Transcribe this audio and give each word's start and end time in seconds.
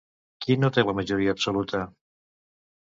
Qui 0.45 0.55
no 0.61 0.71
té 0.77 0.85
la 0.87 0.95
majoria 1.01 1.37
absoluta? 1.39 1.85